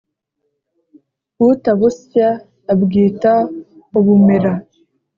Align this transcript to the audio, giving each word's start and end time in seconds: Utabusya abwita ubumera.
Utabusya 1.49 2.27
abwita 2.71 3.31
ubumera. 3.99 4.53